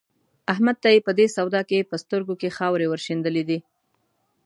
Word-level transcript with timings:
احمد 0.53 0.77
ته 0.83 0.89
يې 0.95 0.99
په 1.07 1.11
دې 1.17 1.27
سودا 1.35 1.61
کې 1.69 1.87
په 1.89 1.95
سترګو 2.03 2.33
کې 2.41 2.55
خاورې 2.57 2.85
ور 2.87 2.99
شيندلې 3.05 3.43
دي. 3.49 3.59